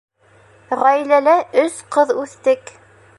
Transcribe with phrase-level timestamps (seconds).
[0.79, 2.75] Ғаиләлә өс ҡыҙ үҫтек.